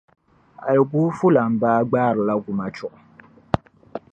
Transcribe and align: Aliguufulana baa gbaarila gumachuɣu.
Aliguufulana 0.69 1.59
baa 1.61 1.81
gbaarila 1.89 2.35
gumachuɣu. 2.45 2.97